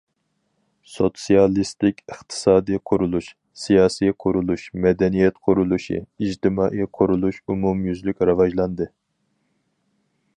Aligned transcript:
سوتسىيالىستىك 0.91 1.99
ئىقتىسادىي 2.13 2.79
قۇرۇلۇش، 2.91 3.27
سىياسىي 3.65 4.15
قۇرۇلۇش، 4.25 4.65
مەدەنىيەت 4.87 5.39
قۇرۇلۇشى، 5.49 6.01
ئىجتىمائىي 6.01 6.91
قۇرۇلۇش 6.99 7.41
ئومۇميۈزلۈك 7.47 8.27
راۋاجلاندى. 8.31 8.89